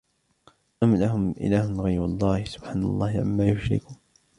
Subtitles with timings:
[0.83, 3.97] أم لهم إله غير الله سبحان الله عما يشركون